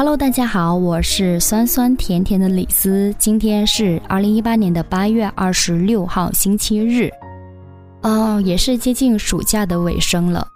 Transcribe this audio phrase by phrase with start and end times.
[0.00, 3.14] Hello，大家好，我是酸酸甜甜的李斯。
[3.18, 7.10] 今天是二零一八年的八月二十六号，星期日，
[8.00, 10.48] 哦，也是接近暑假的尾声了。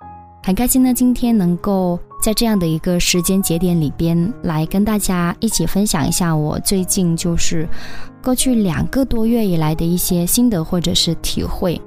[0.42, 7.68] 很开心呢，今天能够在这样的一个时间节点里边来跟大家一起分享一下我最近就是
[8.22, 11.78] 过去两个多月以来的一些心得或者是体会。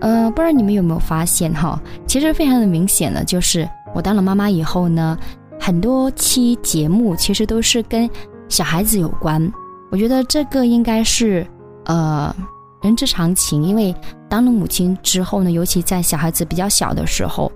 [0.00, 1.80] 呃，不知道你们有没有发现哈？
[2.06, 5.18] 其实非常的明显了，就是我当了妈妈以后呢，
[5.58, 8.08] 很多期节目其实都是跟
[8.48, 9.52] 小孩子有关。
[9.90, 11.46] 我觉得这个应该是
[11.84, 12.34] 呃
[12.82, 13.94] 人之常情，因为
[14.28, 17.50] 当了母亲之后呢，尤其在小孩子比较小的时候，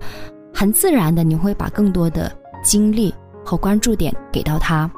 [0.54, 2.32] 很自然的你会把更多的
[2.62, 3.12] 精力
[3.44, 4.90] 和关注点给到他。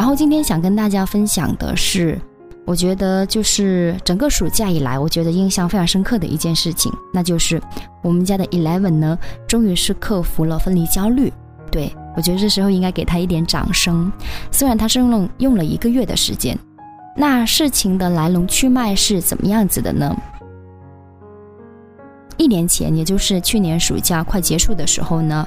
[0.00, 2.18] 然后今天想跟大家分享的是，
[2.64, 7.60] 我觉得就是整个暑假以来，我觉得印象非常深刻的一件事情，那就是
[8.00, 11.30] 我们家的 Eleven 呢，终于是克服了分离焦虑。
[11.70, 14.10] 对我觉得这时候应该给他一点掌声，
[14.50, 16.58] 虽然他是用了用了一个月的时间。
[17.14, 20.16] 那事情的来龙去脉是怎么样子的呢？
[22.38, 25.46] 一年前，也就是去年暑假快结束的时候呢，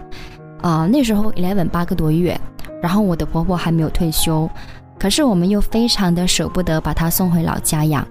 [0.64, 2.36] 啊，那时候 Eleven 八个多月。
[2.82, 4.50] 然后我的婆婆还没有退休，
[5.00, 8.06] 可是我们又非常的舍不得把她送回老家养。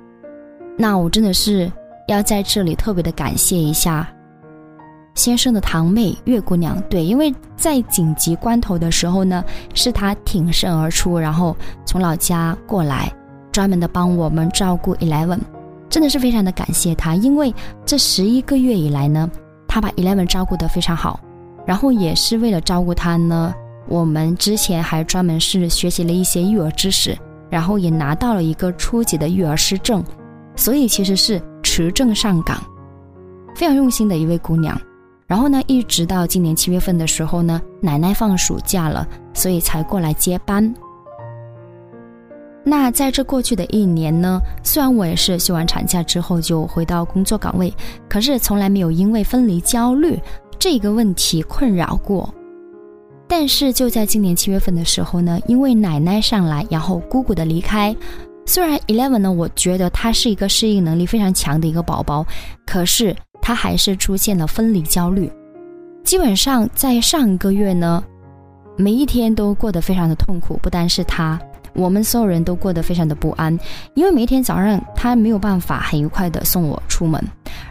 [0.78, 1.70] 那我真的是
[2.08, 4.08] 要在这里特别的感谢一下
[5.14, 13.12] 先生的堂妹月姑娘，对，因为在紧急关头的时候呢，是她挺身而出，然后从老家过来，
[13.52, 15.40] 专门的帮我们照顾 Eleven，
[15.90, 19.30] 真的是非常的感谢她，因为这十一个月以来呢，
[19.68, 21.20] 她把 Eleven 照顾得非常好，
[21.66, 23.54] 然后也是为了照顾她呢。
[23.88, 27.18] 我们之前还专门是学习了一些育儿知识，
[27.50, 30.02] 然后也拿到了一个初级的育儿师证，
[30.54, 32.62] 所以其实是持证上岗，
[33.56, 34.80] 非常用心的一位姑娘。
[35.26, 40.72] 然后呢，一直到今年七月份的时候呢，奶奶放暑假了，所以才过来接班。
[42.64, 47.74] 那在这过去的一年呢，虽然我也是休完产假之后就回到工作岗位，
[48.08, 50.20] 可是从来没有因为分离焦虑
[50.62, 52.32] 这个问题困扰过。
[53.26, 57.92] 但是就在今年七月份的时候呢，因为奶奶上来，然后姑姑的离开，
[58.46, 62.24] 虽然 Eleven 呢，我觉得他是一个适应能力非常强的一个宝宝，
[62.64, 65.28] 可是他还是出现了分离焦虑。
[66.04, 68.00] 基本上在上个月呢，
[68.76, 71.36] 每一天都过得非常的痛苦，不单是他，
[71.74, 73.58] 我们所有人都过得非常的不安，
[73.94, 77.20] 因为每天早上他没有办法很愉快的送我出门，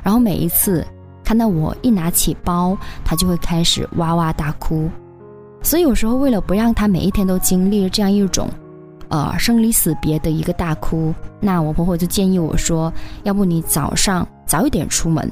[0.04, 0.86] 然后每一次
[1.32, 4.90] 看到我一拿起包，他就会开始哇哇大哭。
[5.62, 8.50] 所以有时候为了不让他每一天都经历这样一种，
[9.08, 12.92] 呃生离死别的一个大哭，那我婆婆就建议我说，
[13.24, 15.32] 要不你早上早一点出门，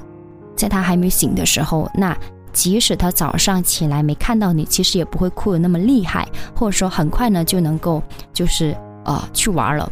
[0.56, 2.18] 在他还没醒的时候，那
[2.54, 8.02] 即使他早上起来没看到你，其实也不会哭的那么厉害，或者说很快呢就能够
[8.32, 8.74] 就是
[9.04, 9.92] 呃去玩了。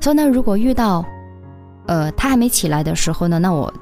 [0.00, 1.04] 所以呢，如果遇到，
[1.86, 3.72] 呃他还没起来的时候呢，那我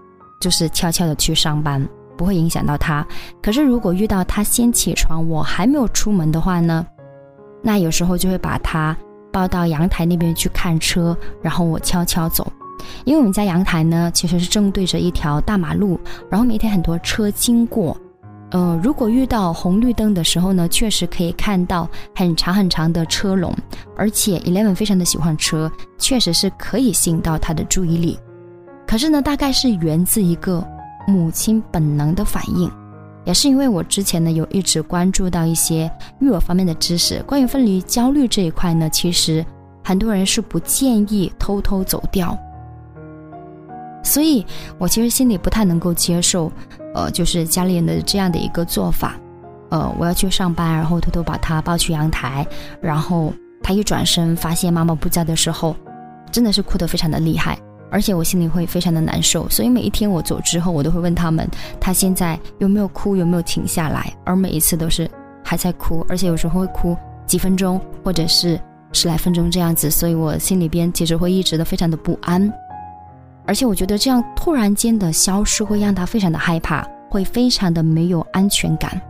[0.40, 1.86] 就是悄悄的去上班。
[2.16, 3.04] 不会影响到他，
[3.42, 6.86] 可是如果遇到他先起床，我还没有出门的话呢，
[7.60, 8.96] 那有时候就会把他
[9.32, 12.46] 抱到阳台那边去看车，然后我悄悄走，
[13.04, 15.98] 因为我们家阳台呢其实是正对着一条大马路，
[16.30, 17.96] 然后每天很多车经过，
[18.52, 23.52] 呃，如果遇到红绿灯的时候呢，确实可以看到很长很长的车龙，
[23.96, 25.68] 而且 Eleven 非常的喜欢车，
[25.98, 28.16] 确实是可以吸引到他的注意力，
[28.86, 30.66] 可是呢，大概是源自一个。
[31.06, 32.70] 母亲本能的反应，
[33.26, 37.22] 也是因为我之前呢有一直关注到一些育儿方面的知识。
[37.24, 39.44] 关于分离焦虑这一块呢，其实
[39.84, 42.34] 很多人是不建议偷偷走掉，
[44.02, 44.46] 所以
[44.78, 46.50] 我其实心里不太能够接受，
[46.94, 49.14] 呃，就是家里人的这样的一个做法。
[49.68, 52.46] 呃，我要去上班，然后偷偷把他抱去阳台，
[52.80, 53.30] 然后
[53.62, 55.76] 他一转身发现妈妈不在的时候，
[56.32, 57.58] 真的是哭得非常的厉害。
[57.94, 61.48] 而且我心里会非常的难受，所以每一天我走之后，我都会问他们，
[61.78, 64.12] 他现在有没有哭，有没有停下来？
[64.24, 65.08] 而每一次都是
[65.44, 68.60] 还在哭，而且有时候会哭几分钟，或者是
[68.92, 72.52] 十来分钟这样子，所以我心里边其实会一直的非常的不安。
[73.46, 79.00] 而且我觉得这样突然间的消失会让他非常的害怕，会非常的没有安全感。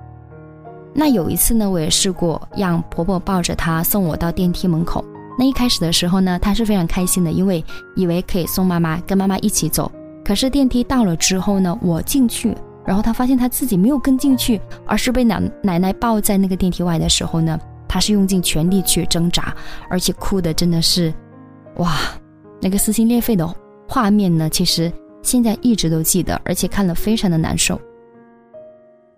[0.92, 5.02] 那有一次呢，我也试过让婆婆抱着他送我到电梯门口。
[5.38, 7.64] 那一开始的时候呢，他是非常开心的，因为
[7.96, 9.90] 以为可以送妈妈跟妈妈一起走。
[10.24, 17.58] 可是电梯到了之后呢，我进去，然后他发现他自己没有跟进去，而是被奶奶奶抱在那个电梯外的时候呢，
[17.88, 19.54] 他是用尽全力去挣扎，
[19.90, 21.12] 而且哭的真的是，
[21.76, 21.98] 哇，
[22.60, 23.46] 那个撕心裂肺的
[23.88, 24.90] 画面呢，其实
[25.20, 27.78] 现在一直都记得，而且看了非常的难受。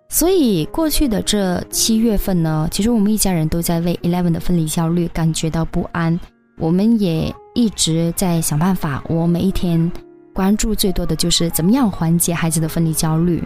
[0.09, 6.17] 所以过去的这七月份呢，其实我们一家人都在为 Eleven 的分离焦虑感觉到不安。
[6.57, 9.03] 我们也一直在想办法。
[9.09, 9.91] 我每一天
[10.33, 13.43] 关注最多的就是怎么样缓解孩子的分离焦虑。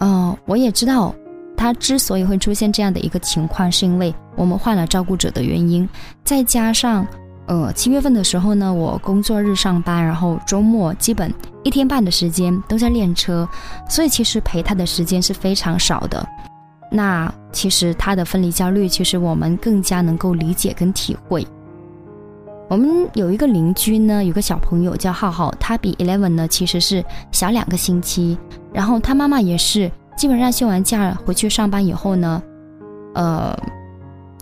[0.00, 1.14] 嗯，我也知道
[1.56, 5.88] 他之所以会出现这样的一个情况，是因为我们换了照顾者的原因，
[6.24, 7.06] 再加上。
[7.46, 11.30] 呃，七月份的时候呢，我工作日上班，然后周末基本
[11.62, 13.46] 一天半的时间都在练车，
[13.86, 16.26] 所以其实陪他的时间是非常少的。
[16.90, 21.46] 那其实他的分离焦虑，其实我们更加能够理解跟体会。
[22.68, 28.38] 我们有一个邻居呢，有个小朋友叫浩浩，他比 Eleven 呢其实是小两个星期，
[28.72, 32.42] 然后他妈妈也是基本上休完假回去上班以后呢，
[33.14, 33.54] 呃。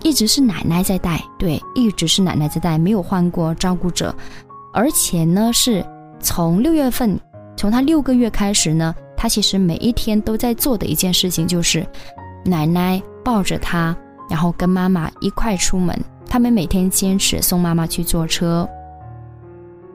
[0.02, 4.14] 一直是奶奶在带，对，一直是奶奶在带，没有换过照顾者，
[4.72, 5.84] 而且呢，是
[6.20, 7.18] 从六月份，
[7.56, 11.86] 从他六个月开始呢，他其实每一天都在做的一件事情就是，
[12.44, 13.96] 奶奶抱着他，
[14.28, 15.96] 然后跟妈妈一块出门，
[16.26, 18.68] 他们每天坚持送妈妈去坐车。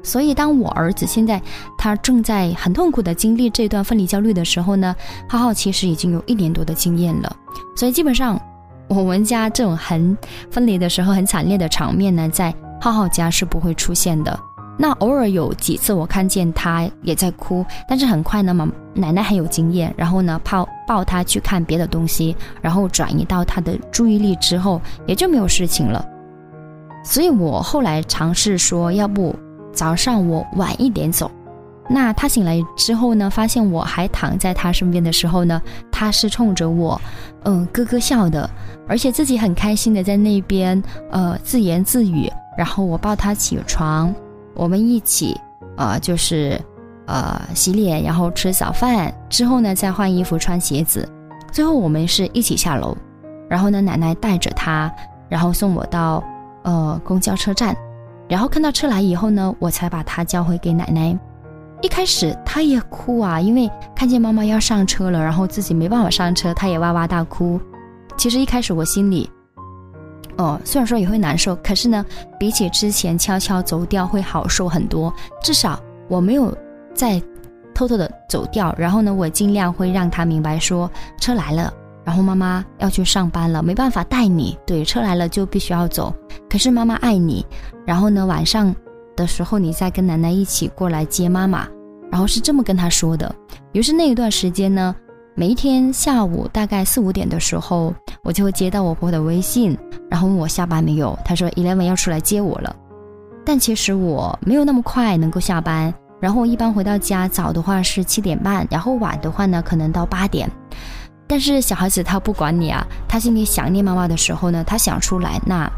[0.01, 1.42] 所以，当我儿子现在
[1.77, 4.95] 他正在很痛苦的经历这段分离焦虑的时候呢，
[5.27, 7.36] 浩浩其实已经有一年多的经验了，
[7.75, 8.42] 所以基本上。
[8.88, 10.18] 我们家这种很
[10.50, 14.39] 分离的时候很惨烈的场面呢，在浩浩家是不会出现的。
[14.80, 26.06] 那偶尔有几次我看见他也在哭，但是很快呢，妈奶奶很有经验，然后呢抱抱他去看别的东西，然后转移到他的注意力之后，也就没有事情了。
[27.04, 29.36] 所以我后来尝试说，要不
[29.74, 31.31] 早上我晚一点走。
[31.90, 35.60] 那他醒来之后呢，发现我还躺在他身边的时候呢，
[35.90, 37.01] 他是冲着我，
[37.45, 38.48] 嗯，咯咯笑的，
[38.88, 40.81] 而且自己很开心的在那边，
[41.12, 42.31] 呃，自言自语。
[42.57, 44.12] 然后我抱他起床，
[44.56, 45.39] 我们一起，
[45.75, 46.60] 呃，就是，
[47.06, 51.07] 呃，洗脸，然后吃早饭之后呢，再换衣服穿鞋子，
[51.51, 52.98] 最后我们是一起下楼，
[53.48, 54.92] 然后呢，奶奶带着他，
[55.30, 56.24] 然后送我到，
[56.63, 57.78] 呃，公交车站，
[58.28, 61.16] 然后看到车来以后呢，我才把他交回给奶奶。
[61.83, 67.62] 一开始他也哭啊，因为看见妈妈要上车了，然后自己没办法上车，他也哇哇大哭。
[68.18, 69.30] 其实一开始我心里，
[70.38, 72.06] 哦，虽然说也会难受，可是呢，
[72.40, 75.14] 比起之前悄悄走掉会好受很多。
[75.42, 75.80] 至少
[76.10, 76.56] 我没有
[76.94, 77.22] 再
[77.74, 81.72] 偷偷的走掉，然后呢，我尽量会让他明白说车来了，
[82.04, 84.58] 然后妈妈要去上班了，没办法带你。
[84.66, 86.14] 对，车来了就必须要走，
[86.50, 87.46] 可是妈妈爱你。
[87.86, 88.75] 然后呢，晚上。
[89.16, 91.68] 的时候，你再跟奶奶一起过来接妈妈，
[92.12, 93.36] 然后是这么跟她说的。
[93.72, 94.96] 于是那一段时间呢，
[95.39, 97.94] 每一天下午大概四五点的时候，
[98.24, 99.78] 我就会接到我婆婆的微信，
[100.10, 101.16] 然后问我下班没有。
[101.24, 102.75] 她说 Eleven 要出来接我了，
[103.45, 105.94] 但其实我没有那么快能够下班。
[106.19, 110.50] 然后我一般回到家，早的话是七点半，然后晚的话呢，可能到八点。
[111.28, 115.72] 但是小孩子他不管你啊，他心里想念妈妈的时候呢，他想出来，那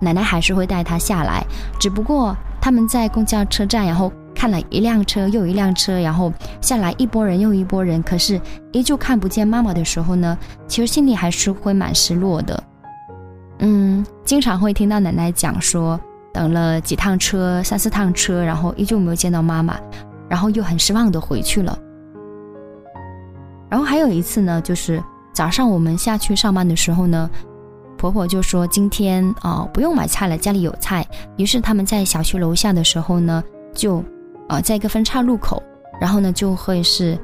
[0.00, 1.42] 奶奶还是会带他下来，
[1.80, 2.36] 只不过。
[2.60, 8.40] 他们在公交车站，然后看了一辆车又一辆车，然后下来一波人又一波人，可是
[8.70, 10.38] 依旧看不见妈妈的时候呢，
[10.68, 12.62] 其实心里还是会蛮失落的。
[13.58, 15.98] 嗯，经常会听到奶奶讲说，
[16.32, 19.76] 等了几趟车，三四趟车，然后依旧没有见到妈妈，
[20.28, 21.76] 然后又很失望的回去了。
[23.68, 25.02] 然后还有一次呢，就是
[25.32, 27.28] 早上我们下去上班的时候呢。
[27.96, 31.04] 婆婆就说：“今天啊，不用买菜了，家里有菜。”
[31.36, 33.42] 于是他们在小区楼下的时候呢，
[33.74, 34.00] 就，
[34.48, 35.62] 呃，在一个分岔路口，
[36.00, 37.18] 然后呢，就会是，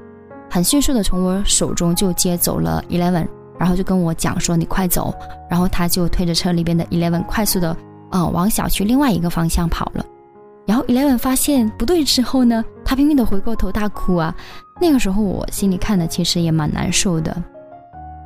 [0.50, 3.26] 很迅速的从我手中就接走了 Eleven，
[3.58, 5.14] 然后就跟我讲说：“你快走。”
[5.50, 7.76] 然后他就推着车里边的 Eleven 快速的，
[8.10, 10.04] 呃，往小区另外一个方向跑了。
[10.66, 14.34] 然后 Eleven 发现不对之后呢，他拼命的回过头大哭啊。
[14.80, 17.36] 那个时候我心里看的其实也蛮难受的，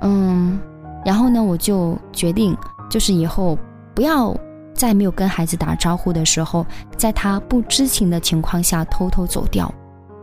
[0.03, 0.59] 嗯。
[1.05, 2.57] 然后呢，我就决定，
[2.91, 3.57] 就是以后
[3.95, 4.37] 不要
[4.79, 6.65] 在没有跟孩子打招呼的时候，
[6.97, 9.71] 在他不知情的情况下偷偷走掉，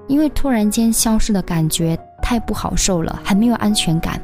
[0.07, 4.19] 因为突然间消失的感觉太不好受了，很没有安全感。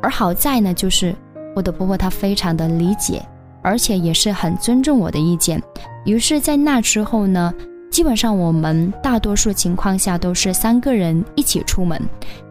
[0.00, 1.14] 而好在呢，就是
[1.54, 3.20] 我的婆婆她非常的理解，
[3.62, 5.60] 而且也是很尊重我的意见。
[6.04, 7.52] 于是，在那之后呢，
[7.90, 12.00] 基本上我们大多数情况下都是三个人一起出门，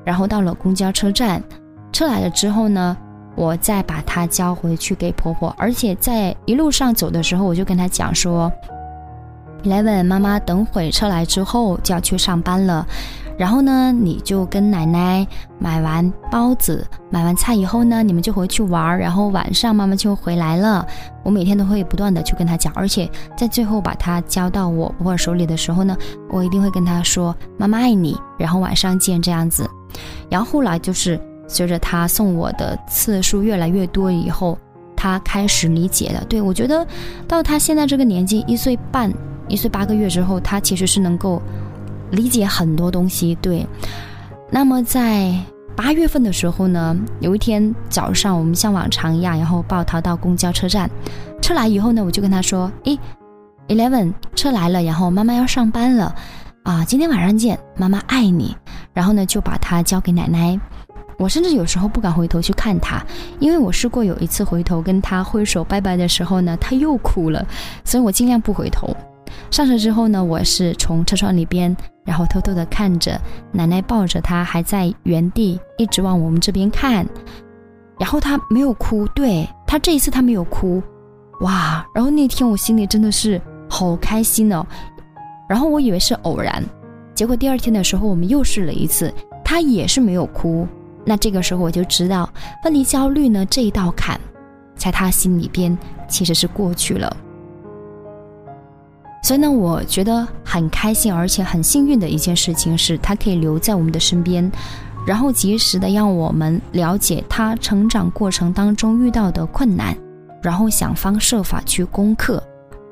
[0.04, 1.42] 然后到了公交车站。
[1.92, 2.96] 车来了之后呢，
[3.36, 8.52] 我再把它交回去给婆婆，而且在一路上走的时候，我就跟她讲说
[9.64, 12.86] ：“Eleven，妈妈等会车来之后就要去上班了，
[13.38, 15.26] 然后呢，你就跟奶奶
[15.58, 20.86] 买完包子、买完菜以后呢，你们就回去玩，然后晚上妈妈就回来了。
[21.24, 25.96] 我每天都会不断的去跟她讲，而且在最后把它交到我婆婆手里的时候呢，
[26.30, 29.70] 我一定会跟她说：“妈妈爱你。”然后晚上见这样子。
[30.30, 34.58] 然后后来就是随着他送我的次数越来越多以后，
[34.96, 36.24] 他开始理解了。
[36.30, 36.86] 对我觉得
[37.28, 39.12] 到他现在这个年纪，一岁半、
[39.48, 41.42] 一岁八个月之后，他其实是能够
[42.12, 43.36] 理解很多东西。
[43.42, 43.66] 对，
[44.50, 45.34] 那么在
[45.76, 50.90] 八月份的时候呢，有一天早上，我们像往常一样，然后抱他到公交车站，
[51.42, 53.00] 车来以后呢，我就跟他说：“诶
[53.68, 56.14] e l e v e n 车来了，然后妈妈要上班了。”
[56.64, 58.56] 啊，今天晚上见，妈妈爱你。
[58.94, 60.60] 然后呢，就把它交给奶奶。
[61.20, 63.06] 我甚至有时候不敢回头去看他，
[63.40, 67.46] 因为我试过有一次回头跟他挥手拜拜的时候呢，他又哭了，
[67.84, 68.96] 所以我尽量不回头。
[69.52, 73.20] 上车之后呢，我是从车窗里边，然后偷偷的看着
[73.52, 77.06] 奶奶抱着他还在原地一直往我们这边看，
[78.00, 80.82] 然后他没有哭，对他这一次他没有哭，
[81.42, 81.86] 哇！
[81.94, 84.66] 然后那天我心里真的是好开心哦。
[85.50, 86.64] 然后我以为是偶然，
[87.14, 90.68] 结果第二天的时候我们又试了一次，他也是没有哭。
[91.10, 92.30] 那这个时候我就知道
[92.62, 94.22] 分离焦虑呢这一道坎，
[94.76, 95.76] 在他心里边
[96.08, 97.18] 其实是过去了。
[99.24, 104.52] 所以呢，我觉得很开心，而且很幸运的一件事情是，他可以留在我们的身边，
[105.04, 109.98] 然后及时的让我们了解他成长过程当中遇到的困难，
[110.44, 112.42] 然后想方设法去攻克，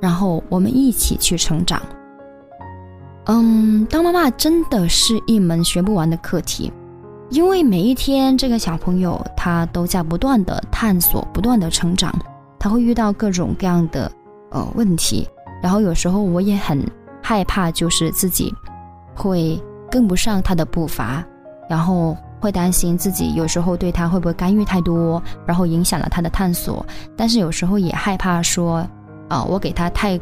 [0.02, 1.80] 然后我们一起去成长。
[3.26, 6.74] 嗯，当妈妈真的是一门学不完的课题，
[7.30, 12.14] 因为每一天这个小朋友他都在不断的探索、不断的成长，
[12.58, 14.12] 他会遇到各种各样的
[14.52, 15.28] 呃问题，
[15.62, 16.80] 然后有时候我也很
[17.22, 18.54] 害怕，就是自己
[19.16, 21.24] 会跟不上他的步伐，
[21.70, 28.88] 然后会担心自己有时候对他会不会干预太多，然后影响了他的探索，但是有时候也害怕说，
[29.28, 30.20] 啊，我给他太。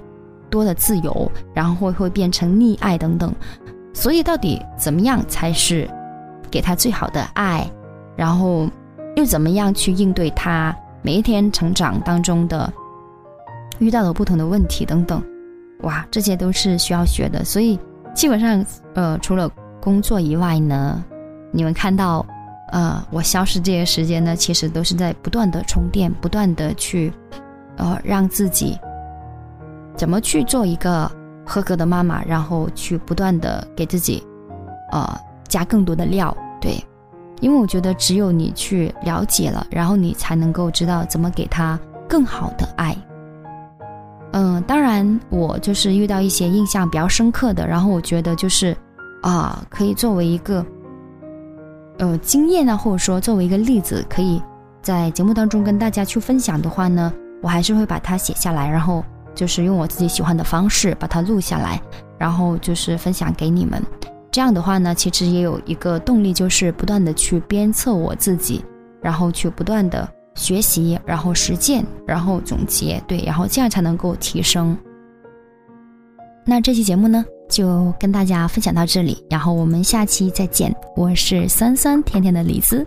[0.47, 3.33] 多的自由，然后会会变成溺爱等等，
[3.93, 5.89] 所以到底怎么样才是
[6.55, 7.69] 给他最好的爱？
[8.15, 8.65] 然后
[9.17, 12.71] 又怎么样去应对他每一天成长当中的
[13.79, 15.21] 遇到的不同的问题等等？
[15.81, 17.43] 哇，这些都是需要学的。
[17.43, 17.77] 所以
[18.13, 21.03] 基本上，呃，除了工作以外呢，
[21.51, 22.25] 你们看到，
[22.71, 27.11] 呃，我消失这些时间呢，其实都是在不断的充电，不断的去，
[27.75, 28.79] 呃，让自己。
[29.97, 31.11] 怎么去做一个
[31.45, 32.23] 合格的妈妈？
[32.23, 34.25] 然后去不断的给自己，
[34.93, 35.19] 呃，
[35.49, 36.35] 加更多的料，
[36.65, 36.83] 对，
[37.41, 41.79] 因为我觉得只有你去了解了，然后你才能够知道怎么给他
[42.09, 42.97] 更好的爱。
[44.31, 48.75] 嗯，当然，我就是遇到一些印象比较深刻的，然后我觉得就是
[49.21, 50.65] 啊，可以作为一个
[51.99, 54.41] 呃经验呢，或者说作为一个例子，可以
[54.81, 59.05] 在节目当中跟大家去分享的话呢，我还是会把它写下来，然后。
[59.35, 61.77] 就是用我自己喜欢的方式把它录下来，
[62.17, 63.83] 然后就是分享给你们。
[64.35, 68.61] 这样的话呢，其实也有一个动力，就是不断的去鞭策我自己，
[69.01, 74.77] 然后去不断的学习，然后实践，然后总结，对，然后这样才能够提升。
[76.45, 80.75] 那这期节目呢，就跟大家分享到这里，然后我们下期再见。
[80.97, 82.85] 我是酸酸甜甜的李子。